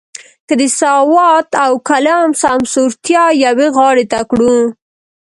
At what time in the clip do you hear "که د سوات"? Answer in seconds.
0.47-1.47